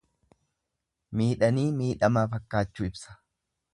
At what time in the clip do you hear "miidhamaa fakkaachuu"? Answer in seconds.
1.83-2.89